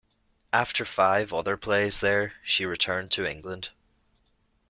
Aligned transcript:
After 0.51 0.83
five 0.83 1.31
other 1.31 1.55
plays 1.57 1.99
there, 1.99 2.33
she 2.43 2.65
returned 2.65 3.11
to 3.11 3.25
England. 3.29 3.69